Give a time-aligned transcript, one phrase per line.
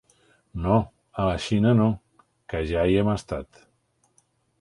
[0.61, 0.77] «No,
[1.11, 1.89] a la Xina no,
[2.53, 3.61] que ja hi hem estat».